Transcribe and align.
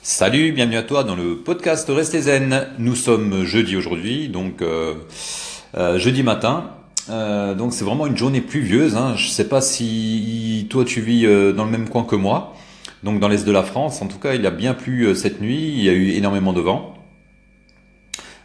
Salut, 0.00 0.52
bienvenue 0.52 0.76
à 0.76 0.84
toi 0.84 1.02
dans 1.02 1.16
le 1.16 1.36
podcast 1.36 1.90
Restez 1.90 2.22
Zen. 2.22 2.68
Nous 2.78 2.94
sommes 2.94 3.44
jeudi 3.44 3.76
aujourd'hui, 3.76 4.28
donc 4.28 4.62
euh, 4.62 4.94
euh, 5.76 5.98
jeudi 5.98 6.22
matin. 6.22 6.70
Euh, 7.10 7.54
donc 7.54 7.72
c'est 7.72 7.84
vraiment 7.84 8.06
une 8.06 8.16
journée 8.16 8.40
pluvieuse. 8.40 8.94
Hein. 8.94 9.16
Je 9.16 9.28
sais 9.28 9.48
pas 9.48 9.60
si 9.60 10.68
toi 10.70 10.84
tu 10.84 11.00
vis 11.00 11.24
dans 11.52 11.64
le 11.64 11.70
même 11.70 11.88
coin 11.88 12.04
que 12.04 12.14
moi, 12.14 12.54
donc 13.02 13.18
dans 13.18 13.26
l'est 13.28 13.44
de 13.44 13.52
la 13.52 13.64
France. 13.64 14.00
En 14.00 14.06
tout 14.06 14.18
cas, 14.18 14.34
il 14.34 14.46
a 14.46 14.52
bien 14.52 14.72
plu 14.72 15.14
cette 15.16 15.40
nuit. 15.40 15.74
Il 15.76 15.82
y 15.82 15.88
a 15.88 15.92
eu 15.92 16.10
énormément 16.10 16.52
de 16.52 16.60
vent. 16.60 16.94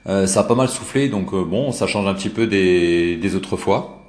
Ça 0.06 0.40
a 0.40 0.44
pas 0.44 0.56
mal 0.56 0.70
soufflé, 0.70 1.08
donc 1.08 1.34
bon, 1.36 1.72
ça 1.72 1.86
change 1.86 2.08
un 2.08 2.16
petit 2.16 2.30
peu 2.30 2.48
des 2.48 3.36
autres 3.36 3.58
fois. 3.58 4.03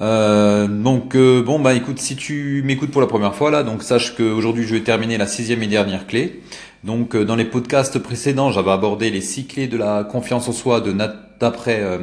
Euh, 0.00 0.66
donc 0.66 1.14
euh, 1.14 1.42
bon 1.42 1.60
bah 1.60 1.74
écoute, 1.74 2.00
si 2.00 2.16
tu 2.16 2.62
m'écoutes 2.64 2.90
pour 2.90 3.00
la 3.00 3.06
première 3.06 3.34
fois 3.34 3.50
là, 3.50 3.62
donc 3.62 3.82
sache 3.82 4.16
qu'aujourd'hui 4.16 4.64
je 4.64 4.74
vais 4.74 4.80
terminer 4.80 5.18
la 5.18 5.26
sixième 5.26 5.62
et 5.62 5.66
dernière 5.68 6.06
clé. 6.06 6.40
Donc 6.82 7.14
euh, 7.14 7.24
dans 7.24 7.36
les 7.36 7.44
podcasts 7.44 7.98
précédents, 7.98 8.50
j'avais 8.50 8.72
abordé 8.72 9.10
les 9.10 9.20
six 9.20 9.46
clés 9.46 9.68
de 9.68 9.76
la 9.76 10.04
confiance 10.04 10.48
en 10.48 10.52
soi 10.52 10.80
de 10.80 10.92
Nat- 10.92 11.14
d'après 11.38 11.80
euh, 11.80 11.98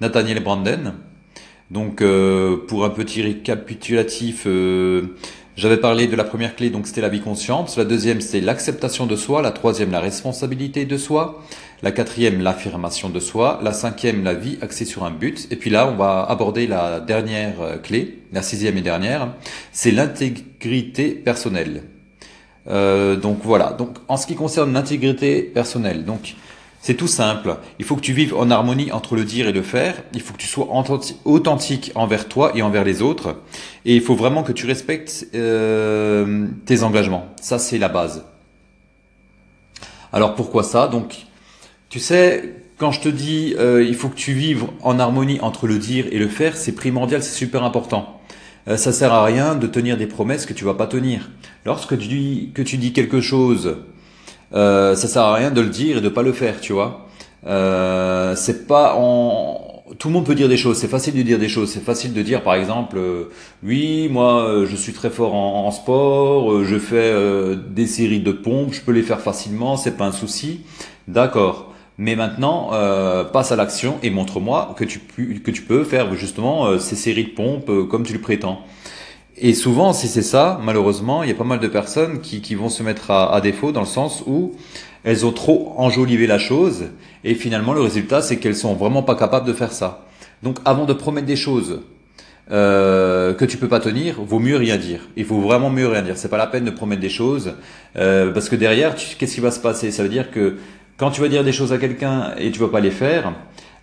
Nathaniel 0.00 0.42
Branden. 0.42 0.94
Donc 1.70 2.02
euh, 2.02 2.56
pour 2.66 2.84
un 2.84 2.90
petit 2.90 3.22
récapitulatif, 3.22 4.44
j'avais 5.58 5.76
parlé 5.76 6.06
de 6.06 6.14
la 6.14 6.22
première 6.22 6.54
clé, 6.54 6.70
donc 6.70 6.86
c'était 6.86 7.00
la 7.00 7.08
vie 7.08 7.20
consciente. 7.20 7.76
La 7.76 7.84
deuxième, 7.84 8.20
c'était 8.20 8.40
l'acceptation 8.40 9.06
de 9.06 9.16
soi. 9.16 9.42
La 9.42 9.50
troisième, 9.50 9.90
la 9.90 9.98
responsabilité 9.98 10.84
de 10.84 10.96
soi. 10.96 11.42
La 11.82 11.90
quatrième, 11.90 12.40
l'affirmation 12.40 13.08
de 13.08 13.18
soi. 13.18 13.58
La 13.60 13.72
cinquième, 13.72 14.22
la 14.22 14.34
vie 14.34 14.58
axée 14.62 14.84
sur 14.84 15.02
un 15.02 15.10
but. 15.10 15.48
Et 15.50 15.56
puis 15.56 15.68
là, 15.68 15.88
on 15.88 15.96
va 15.96 16.24
aborder 16.28 16.68
la 16.68 17.00
dernière 17.00 17.60
euh, 17.60 17.76
clé, 17.76 18.20
la 18.32 18.42
sixième 18.42 18.78
et 18.78 18.82
dernière. 18.82 19.34
C'est 19.72 19.90
l'intégrité 19.90 21.10
personnelle. 21.10 21.82
Euh, 22.68 23.16
donc 23.16 23.38
voilà. 23.42 23.72
Donc 23.72 23.96
en 24.06 24.16
ce 24.16 24.28
qui 24.28 24.36
concerne 24.36 24.72
l'intégrité 24.72 25.42
personnelle, 25.42 26.04
donc 26.04 26.36
c'est 26.80 26.94
tout 26.94 27.08
simple. 27.08 27.56
Il 27.78 27.84
faut 27.84 27.96
que 27.96 28.00
tu 28.00 28.12
vives 28.12 28.34
en 28.34 28.50
harmonie 28.50 28.92
entre 28.92 29.16
le 29.16 29.24
dire 29.24 29.48
et 29.48 29.52
le 29.52 29.62
faire. 29.62 30.02
Il 30.14 30.20
faut 30.20 30.32
que 30.32 30.38
tu 30.38 30.46
sois 30.46 30.66
authenti- 30.66 31.16
authentique 31.24 31.92
envers 31.94 32.28
toi 32.28 32.52
et 32.54 32.62
envers 32.62 32.84
les 32.84 33.02
autres. 33.02 33.36
Et 33.84 33.96
il 33.96 34.00
faut 34.00 34.14
vraiment 34.14 34.42
que 34.42 34.52
tu 34.52 34.66
respectes 34.66 35.26
euh, 35.34 36.46
tes 36.66 36.82
engagements. 36.84 37.26
Ça, 37.40 37.58
c'est 37.58 37.78
la 37.78 37.88
base. 37.88 38.24
Alors 40.12 40.34
pourquoi 40.34 40.62
ça? 40.62 40.88
Donc, 40.88 41.26
tu 41.88 41.98
sais, 41.98 42.54
quand 42.78 42.92
je 42.92 43.00
te 43.00 43.08
dis 43.08 43.54
euh, 43.58 43.84
il 43.84 43.94
faut 43.94 44.08
que 44.08 44.16
tu 44.16 44.32
vives 44.32 44.64
en 44.82 44.98
harmonie 44.98 45.40
entre 45.40 45.66
le 45.66 45.78
dire 45.78 46.06
et 46.12 46.18
le 46.18 46.28
faire, 46.28 46.56
c'est 46.56 46.72
primordial, 46.72 47.22
c'est 47.22 47.34
super 47.36 47.64
important. 47.64 48.20
Euh, 48.68 48.76
ça 48.76 48.92
sert 48.92 49.12
à 49.12 49.24
rien 49.24 49.54
de 49.54 49.66
tenir 49.66 49.96
des 49.96 50.06
promesses 50.06 50.46
que 50.46 50.54
tu 50.54 50.64
vas 50.64 50.74
pas 50.74 50.86
tenir. 50.86 51.30
Lorsque 51.64 51.98
tu 51.98 52.06
dis 52.06 52.50
que 52.54 52.62
tu 52.62 52.76
dis 52.76 52.92
quelque 52.92 53.20
chose, 53.20 53.78
euh, 54.54 54.94
ça 54.94 55.08
sert 55.08 55.22
à 55.22 55.34
rien 55.34 55.50
de 55.50 55.60
le 55.60 55.68
dire 55.68 55.98
et 55.98 56.00
de 56.00 56.08
pas 56.08 56.22
le 56.22 56.32
faire, 56.32 56.60
tu 56.60 56.72
vois. 56.72 57.08
Euh, 57.46 58.34
c'est 58.36 58.66
pas 58.66 58.94
en 58.96 59.64
tout 59.98 60.08
le 60.08 60.14
monde 60.14 60.26
peut 60.26 60.34
dire 60.34 60.48
des 60.48 60.56
choses, 60.56 60.76
c'est 60.76 60.88
facile 60.88 61.14
de 61.14 61.22
dire 61.22 61.38
des 61.38 61.48
choses, 61.48 61.70
c'est 61.70 61.82
facile 61.82 62.12
de 62.12 62.20
dire 62.20 62.42
par 62.42 62.54
exemple 62.54 62.98
euh, 62.98 63.30
oui, 63.62 64.08
moi 64.10 64.42
euh, 64.42 64.66
je 64.66 64.76
suis 64.76 64.92
très 64.92 65.08
fort 65.08 65.34
en, 65.34 65.70
sport, 65.70 66.62
je 66.64 66.78
fais 66.78 67.14
des 67.70 67.86
séries 67.86 68.20
de 68.20 68.32
pompes, 68.32 68.72
je 68.72 68.80
peux 68.80 68.92
les 68.92 69.02
faire 69.02 69.20
facilement, 69.20 69.76
c'est 69.76 69.96
pas 69.96 70.04
un 70.06 70.12
souci. 70.12 70.60
D'accord. 71.06 71.72
Mais 72.00 72.14
maintenant, 72.14 72.70
passe 73.32 73.50
à 73.50 73.56
l'action 73.56 73.98
et 74.04 74.10
montre-moi 74.10 74.74
que 74.76 74.84
tu, 74.84 75.00
que 75.00 75.50
tu 75.50 75.62
peux 75.62 75.82
faire 75.82 76.14
justement 76.14 76.78
ces 76.78 76.94
séries 76.94 77.24
de 77.24 77.30
pompes 77.30 77.70
comme 77.88 78.04
tu 78.04 78.12
le 78.12 78.20
prétends. 78.20 78.64
Et 79.40 79.54
souvent, 79.54 79.92
si 79.92 80.08
c'est 80.08 80.22
ça, 80.22 80.60
malheureusement, 80.62 81.22
il 81.22 81.28
y 81.28 81.32
a 81.32 81.34
pas 81.36 81.44
mal 81.44 81.60
de 81.60 81.68
personnes 81.68 82.20
qui, 82.20 82.40
qui 82.40 82.54
vont 82.54 82.68
se 82.68 82.82
mettre 82.82 83.10
à, 83.10 83.32
à 83.32 83.40
défaut 83.40 83.72
dans 83.72 83.80
le 83.80 83.86
sens 83.86 84.22
où 84.26 84.52
elles 85.04 85.24
ont 85.24 85.32
trop 85.32 85.74
enjolivé 85.76 86.26
la 86.26 86.38
chose 86.38 86.86
et 87.24 87.34
finalement 87.34 87.72
le 87.72 87.80
résultat 87.80 88.20
c'est 88.20 88.38
qu'elles 88.38 88.56
sont 88.56 88.74
vraiment 88.74 89.02
pas 89.02 89.14
capables 89.14 89.46
de 89.46 89.52
faire 89.52 89.72
ça. 89.72 90.06
Donc 90.42 90.58
avant 90.64 90.84
de 90.84 90.92
promettre 90.92 91.26
des 91.26 91.36
choses 91.36 91.80
euh, 92.50 93.34
que 93.34 93.44
tu 93.44 93.58
peux 93.58 93.68
pas 93.68 93.80
tenir, 93.80 94.22
vaut 94.22 94.38
mieux 94.38 94.56
rien 94.56 94.76
dire. 94.76 95.00
Il 95.16 95.24
faut 95.24 95.40
vraiment 95.40 95.70
mieux 95.70 95.88
rien 95.88 96.02
dire. 96.02 96.16
C'est 96.16 96.28
pas 96.28 96.38
la 96.38 96.46
peine 96.46 96.64
de 96.64 96.70
promettre 96.70 97.00
des 97.00 97.08
choses 97.08 97.54
euh, 97.96 98.32
parce 98.32 98.48
que 98.48 98.56
derrière, 98.56 98.94
qu'est-ce 98.94 99.34
qui 99.34 99.40
va 99.40 99.50
se 99.50 99.60
passer? 99.60 99.90
Ça 99.90 100.02
veut 100.02 100.08
dire 100.08 100.30
que 100.30 100.56
quand 100.96 101.10
tu 101.10 101.20
vas 101.20 101.28
dire 101.28 101.44
des 101.44 101.52
choses 101.52 101.72
à 101.72 101.78
quelqu'un 101.78 102.34
et 102.38 102.50
tu 102.50 102.58
vas 102.58 102.68
pas 102.68 102.80
les 102.80 102.90
faire, 102.90 103.32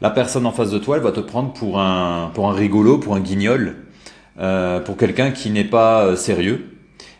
la 0.01 0.09
personne 0.09 0.45
en 0.45 0.51
face 0.51 0.71
de 0.71 0.79
toi, 0.79 0.97
elle 0.97 1.03
va 1.03 1.11
te 1.11 1.21
prendre 1.21 1.53
pour 1.53 1.79
un 1.79 2.31
pour 2.33 2.49
un 2.49 2.53
rigolo, 2.53 2.97
pour 2.97 3.15
un 3.15 3.19
guignol, 3.21 3.84
euh, 4.39 4.79
pour 4.79 4.97
quelqu'un 4.97 5.31
qui 5.31 5.49
n'est 5.49 5.63
pas 5.63 6.05
euh, 6.05 6.15
sérieux. 6.15 6.71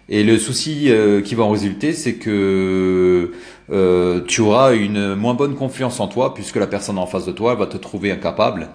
Et 0.07 0.23
le 0.23 0.37
souci 0.37 0.91
euh, 0.91 1.21
qui 1.21 1.33
va 1.33 1.43
en 1.43 1.49
résulter, 1.49 1.91
c'est 1.93 2.15
que 2.15 3.31
euh, 3.71 4.21
tu 4.27 4.41
auras 4.41 4.75
une 4.75 5.15
moins 5.15 5.33
bonne 5.33 5.55
confiance 5.55 5.99
en 5.99 6.07
toi 6.07 6.33
puisque 6.35 6.57
la 6.57 6.67
personne 6.67 6.97
en 6.99 7.07
face 7.07 7.25
de 7.25 7.31
toi 7.31 7.55
va 7.55 7.65
te 7.65 7.77
trouver 7.77 8.11
incapable 8.11 8.69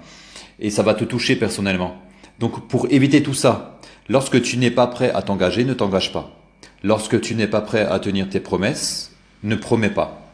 et 0.58 0.70
ça 0.70 0.82
va 0.82 0.94
te 0.94 1.04
toucher 1.04 1.36
personnellement. 1.36 1.96
Donc 2.40 2.66
pour 2.66 2.88
éviter 2.90 3.22
tout 3.22 3.34
ça, 3.34 3.78
lorsque 4.08 4.42
tu 4.42 4.56
n'es 4.56 4.72
pas 4.72 4.88
prêt 4.88 5.12
à 5.14 5.22
t'engager, 5.22 5.64
ne 5.64 5.74
t'engage 5.74 6.12
pas. 6.12 6.36
Lorsque 6.82 7.20
tu 7.20 7.34
n'es 7.34 7.46
pas 7.46 7.60
prêt 7.60 7.86
à 7.86 8.00
tenir 8.00 8.28
tes 8.28 8.40
promesses, 8.40 9.12
ne 9.44 9.54
promets 9.54 9.90
pas. 9.90 10.26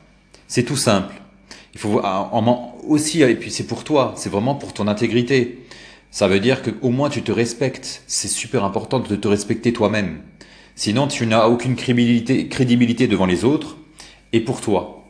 C'est 0.48 0.62
tout 0.62 0.76
simple. 0.76 1.14
Il 1.74 1.80
faut 1.80 2.00
en- 2.02 2.74
aussi, 2.88 3.20
et 3.20 3.34
puis 3.34 3.50
c'est 3.50 3.66
pour 3.66 3.84
toi, 3.84 4.14
c'est 4.16 4.30
vraiment 4.30 4.54
pour 4.54 4.72
ton 4.72 4.86
intégrité. 4.86 5.58
Ça 6.16 6.28
veut 6.28 6.40
dire 6.40 6.62
qu'au 6.62 6.88
moins 6.88 7.10
tu 7.10 7.20
te 7.20 7.30
respectes. 7.30 8.02
C'est 8.06 8.28
super 8.28 8.64
important 8.64 9.00
de 9.00 9.16
te 9.16 9.28
respecter 9.28 9.74
toi-même. 9.74 10.22
Sinon, 10.74 11.08
tu 11.08 11.26
n'as 11.26 11.46
aucune 11.48 11.76
crédibilité, 11.76 13.06
devant 13.06 13.26
les 13.26 13.44
autres 13.44 13.76
et 14.32 14.40
pour 14.40 14.62
toi. 14.62 15.04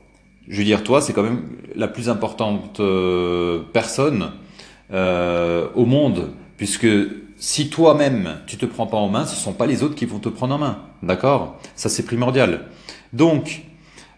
Je 0.49 0.59
veux 0.59 0.65
dire, 0.65 0.83
toi, 0.83 1.01
c'est 1.01 1.13
quand 1.13 1.23
même 1.23 1.45
la 1.77 1.87
plus 1.87 2.09
importante 2.09 2.81
euh, 2.81 3.61
personne 3.73 4.33
euh, 4.93 5.69
au 5.77 5.85
monde, 5.87 6.33
puisque 6.57 6.89
si 7.37 7.71
toi-même 7.71 8.41
tu 8.49 8.57
te 8.57 8.67
prends 8.67 8.89
pas 8.89 8.97
en 8.97 9.09
main, 9.09 9.27
ce 9.27 9.37
sont 9.37 9.53
pas 9.53 9.67
les 9.67 9.85
autres 9.85 9.95
qui 9.95 10.07
vont 10.07 10.19
te 10.19 10.29
prendre 10.29 10.57
en 10.57 10.59
main, 10.59 10.83
d'accord? 11.05 11.61
Ça 11.77 11.89
c'est 11.89 12.05
primordial. 12.05 12.65
Donc, 13.13 13.63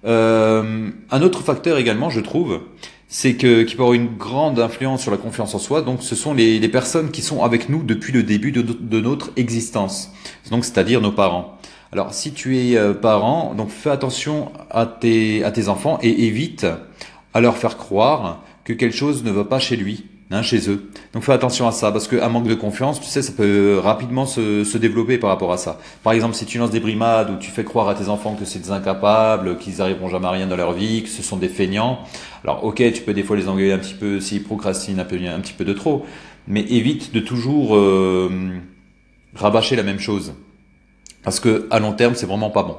euh, 0.06 0.88
un 1.10 1.20
autre 1.20 1.42
facteur 1.42 1.76
également, 1.76 2.08
je 2.08 2.20
trouve, 2.20 2.60
c'est 3.08 3.34
que 3.36 3.62
qui 3.62 3.74
peut 3.74 3.82
avoir 3.82 3.94
une 3.94 4.16
grande 4.16 4.60
influence 4.60 5.02
sur 5.02 5.10
la 5.10 5.16
confiance 5.16 5.54
en 5.54 5.58
soi. 5.58 5.82
Donc, 5.82 6.02
ce 6.02 6.14
sont 6.14 6.34
les, 6.34 6.58
les 6.58 6.68
personnes 6.68 7.10
qui 7.10 7.22
sont 7.22 7.42
avec 7.42 7.70
nous 7.70 7.82
depuis 7.82 8.12
le 8.12 8.22
début 8.22 8.52
de, 8.52 9.00
notre 9.00 9.30
existence. 9.36 10.12
Donc, 10.50 10.64
c'est-à-dire 10.64 11.00
nos 11.00 11.12
parents. 11.12 11.58
Alors, 11.90 12.12
si 12.12 12.32
tu 12.32 12.58
es 12.58 12.76
euh, 12.76 12.92
parent, 12.92 13.54
donc 13.54 13.70
fais 13.70 13.90
attention 13.90 14.52
à 14.70 14.84
tes 14.84 15.42
à 15.42 15.50
tes 15.50 15.68
enfants 15.68 15.98
et 16.02 16.26
évite 16.26 16.66
à 17.32 17.40
leur 17.40 17.56
faire 17.56 17.78
croire 17.78 18.42
que 18.64 18.74
quelque 18.74 18.94
chose 18.94 19.24
ne 19.24 19.30
va 19.30 19.44
pas 19.44 19.58
chez 19.58 19.76
lui, 19.76 20.04
hein, 20.30 20.42
chez 20.42 20.70
eux. 20.70 20.90
Donc 21.12 21.22
fais 21.22 21.32
attention 21.32 21.66
à 21.66 21.72
ça, 21.72 21.90
parce 21.92 22.08
qu'un 22.08 22.28
manque 22.28 22.46
de 22.46 22.54
confiance, 22.54 23.00
tu 23.00 23.06
sais, 23.06 23.22
ça 23.22 23.32
peut 23.32 23.78
rapidement 23.82 24.26
se, 24.26 24.64
se 24.64 24.78
développer 24.78 25.18
par 25.18 25.30
rapport 25.30 25.52
à 25.52 25.56
ça. 25.58 25.78
Par 26.02 26.12
exemple, 26.12 26.34
si 26.34 26.46
tu 26.46 26.58
lances 26.58 26.70
des 26.70 26.80
brimades 26.80 27.30
ou 27.30 27.36
tu 27.36 27.50
fais 27.50 27.64
croire 27.64 27.88
à 27.88 27.94
tes 27.94 28.08
enfants 28.08 28.34
que 28.34 28.44
c'est 28.44 28.58
des 28.58 28.70
incapables, 28.70 29.58
qu'ils 29.58 29.80
arriveront 29.80 30.08
jamais 30.08 30.26
à 30.26 30.30
rien 30.30 30.46
dans 30.46 30.56
leur 30.56 30.72
vie, 30.72 31.02
que 31.02 31.08
ce 31.08 31.22
sont 31.22 31.36
des 31.36 31.48
feignants, 31.48 32.00
alors 32.44 32.64
ok, 32.64 32.76
tu 32.92 33.02
peux 33.02 33.14
des 33.14 33.22
fois 33.22 33.36
les 33.36 33.48
engueuler 33.48 33.72
un 33.72 33.78
petit 33.78 33.94
peu 33.94 34.20
s'ils 34.20 34.42
procrastinent 34.42 35.00
un, 35.00 35.04
peu, 35.04 35.16
un 35.16 35.40
petit 35.40 35.54
peu 35.54 35.64
de 35.64 35.72
trop, 35.72 36.04
mais 36.46 36.62
évite 36.62 37.12
de 37.12 37.20
toujours 37.20 37.76
euh, 37.76 38.30
rabâcher 39.34 39.76
la 39.76 39.82
même 39.82 39.98
chose. 39.98 40.34
Parce 41.22 41.40
que 41.40 41.66
à 41.70 41.78
long 41.78 41.92
terme, 41.92 42.14
c'est 42.14 42.26
vraiment 42.26 42.50
pas 42.50 42.62
bon. 42.62 42.76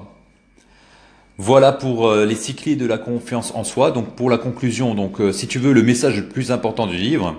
Voilà 1.42 1.72
pour 1.72 2.10
euh, 2.10 2.26
les 2.26 2.36
six 2.36 2.54
clés 2.54 2.76
de 2.76 2.86
la 2.86 2.98
confiance 2.98 3.54
en 3.56 3.64
soi. 3.64 3.92
Donc 3.92 4.14
pour 4.14 4.30
la 4.30 4.38
conclusion, 4.38 4.94
donc 4.94 5.22
euh, 5.22 5.32
si 5.32 5.48
tu 5.48 5.58
veux 5.58 5.72
le 5.72 5.82
message 5.82 6.18
le 6.18 6.28
plus 6.28 6.52
important 6.52 6.86
du 6.86 6.98
livre, 6.98 7.38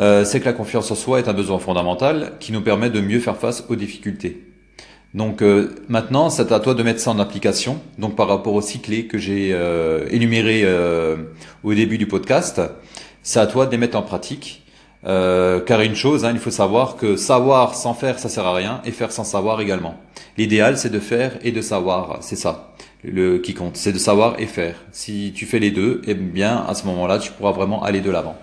euh, 0.00 0.24
c'est 0.24 0.40
que 0.40 0.46
la 0.46 0.52
confiance 0.52 0.90
en 0.90 0.96
soi 0.96 1.20
est 1.20 1.28
un 1.28 1.32
besoin 1.32 1.60
fondamental 1.60 2.32
qui 2.40 2.50
nous 2.50 2.60
permet 2.60 2.90
de 2.90 3.00
mieux 3.00 3.20
faire 3.20 3.36
face 3.36 3.64
aux 3.68 3.76
difficultés. 3.76 4.42
Donc 5.14 5.42
euh, 5.42 5.76
maintenant, 5.88 6.28
c'est 6.28 6.50
à 6.50 6.58
toi 6.58 6.74
de 6.74 6.82
mettre 6.82 6.98
ça 6.98 7.12
en 7.12 7.20
application. 7.20 7.80
Donc 8.00 8.16
par 8.16 8.26
rapport 8.26 8.52
aux 8.52 8.60
six 8.60 8.80
clés 8.80 9.06
que 9.06 9.16
j'ai 9.16 9.50
euh, 9.52 10.08
énumérées 10.10 10.66
au 11.62 11.72
début 11.72 11.98
du 11.98 12.08
podcast, 12.08 12.60
c'est 13.22 13.38
à 13.38 13.46
toi 13.46 13.66
de 13.66 13.70
les 13.70 13.78
mettre 13.78 13.96
en 13.96 14.02
pratique. 14.02 14.65
Euh, 15.06 15.60
car 15.60 15.80
une 15.82 15.94
chose, 15.94 16.24
hein, 16.24 16.32
il 16.32 16.40
faut 16.40 16.50
savoir 16.50 16.96
que 16.96 17.16
savoir 17.16 17.74
sans 17.74 17.94
faire, 17.94 18.18
ça 18.18 18.28
sert 18.28 18.44
à 18.44 18.54
rien, 18.54 18.80
et 18.84 18.90
faire 18.90 19.12
sans 19.12 19.24
savoir 19.24 19.60
également. 19.60 19.96
L'idéal, 20.36 20.76
c'est 20.78 20.90
de 20.90 20.98
faire 20.98 21.38
et 21.42 21.52
de 21.52 21.60
savoir. 21.60 22.18
C'est 22.20 22.36
ça 22.36 22.72
le 23.04 23.38
qui 23.38 23.54
compte, 23.54 23.76
c'est 23.76 23.92
de 23.92 23.98
savoir 23.98 24.40
et 24.40 24.46
faire. 24.46 24.76
Si 24.92 25.32
tu 25.34 25.46
fais 25.46 25.58
les 25.58 25.70
deux, 25.70 26.02
eh 26.06 26.14
bien 26.14 26.64
à 26.66 26.74
ce 26.74 26.86
moment-là, 26.86 27.18
tu 27.18 27.30
pourras 27.32 27.52
vraiment 27.52 27.82
aller 27.82 28.00
de 28.00 28.10
l'avant. 28.10 28.36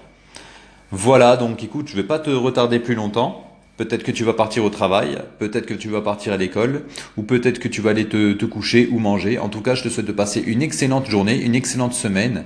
Voilà, 0.91 1.37
donc 1.37 1.63
écoute, 1.63 1.87
je 1.87 1.95
vais 1.95 2.03
pas 2.03 2.19
te 2.19 2.29
retarder 2.29 2.79
plus 2.79 2.95
longtemps. 2.95 3.49
Peut-être 3.75 4.03
que 4.03 4.11
tu 4.11 4.23
vas 4.23 4.33
partir 4.33 4.63
au 4.63 4.69
travail, 4.69 5.17
peut-être 5.39 5.65
que 5.65 5.73
tu 5.73 5.89
vas 5.89 6.01
partir 6.01 6.31
à 6.31 6.37
l'école, 6.37 6.83
ou 7.17 7.23
peut-être 7.23 7.57
que 7.57 7.67
tu 7.67 7.81
vas 7.81 7.89
aller 7.89 8.07
te, 8.07 8.33
te 8.33 8.45
coucher 8.45 8.87
ou 8.91 8.99
manger. 8.99 9.39
En 9.39 9.49
tout 9.49 9.61
cas, 9.61 9.73
je 9.73 9.81
te 9.83 9.89
souhaite 9.89 10.05
de 10.05 10.11
passer 10.11 10.43
une 10.45 10.61
excellente 10.61 11.09
journée, 11.09 11.41
une 11.41 11.55
excellente 11.55 11.93
semaine. 11.93 12.45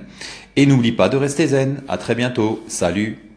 Et 0.56 0.64
n'oublie 0.64 0.92
pas 0.92 1.10
de 1.10 1.18
rester 1.18 1.48
zen. 1.48 1.82
À 1.86 1.98
très 1.98 2.14
bientôt. 2.14 2.64
Salut 2.66 3.27